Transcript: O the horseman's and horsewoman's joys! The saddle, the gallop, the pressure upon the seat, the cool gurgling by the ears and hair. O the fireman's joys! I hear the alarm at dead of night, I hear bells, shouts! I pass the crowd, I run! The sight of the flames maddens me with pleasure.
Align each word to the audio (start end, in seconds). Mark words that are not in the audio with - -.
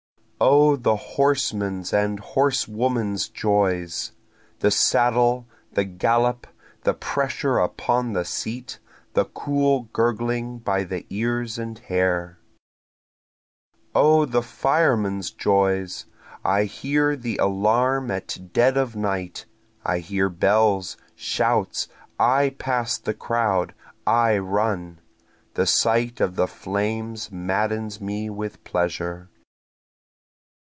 O 0.43 0.75
the 0.75 0.95
horseman's 0.95 1.93
and 1.93 2.19
horsewoman's 2.19 3.29
joys! 3.29 4.13
The 4.57 4.71
saddle, 4.71 5.45
the 5.73 5.83
gallop, 5.85 6.47
the 6.83 6.95
pressure 6.95 7.59
upon 7.59 8.13
the 8.13 8.25
seat, 8.25 8.79
the 9.13 9.25
cool 9.25 9.81
gurgling 9.93 10.57
by 10.57 10.83
the 10.83 11.05
ears 11.11 11.59
and 11.59 11.77
hair. 11.77 12.39
O 13.93 14.25
the 14.25 14.41
fireman's 14.41 15.29
joys! 15.29 16.07
I 16.43 16.63
hear 16.63 17.15
the 17.15 17.37
alarm 17.37 18.09
at 18.09 18.51
dead 18.51 18.77
of 18.77 18.95
night, 18.95 19.45
I 19.85 19.99
hear 19.99 20.27
bells, 20.27 20.97
shouts! 21.13 21.87
I 22.19 22.55
pass 22.57 22.97
the 22.97 23.13
crowd, 23.13 23.75
I 24.07 24.39
run! 24.39 25.01
The 25.53 25.67
sight 25.67 26.19
of 26.19 26.35
the 26.35 26.47
flames 26.47 27.31
maddens 27.31 28.01
me 28.01 28.31
with 28.31 28.63
pleasure. 28.63 29.27